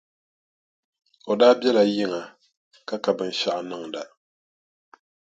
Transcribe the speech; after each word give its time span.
O 1.31 1.33
daa 1.39 1.53
biɛla 1.59 1.83
yiŋa 1.95 2.21
ka 2.87 2.95
ka 3.03 3.11
binshɛɣu 3.17 3.61
n-niŋda. 3.63 4.03